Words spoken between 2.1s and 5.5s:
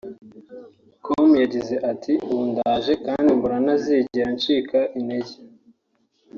ubu ndaje kandi mbona ntazigera ncika intege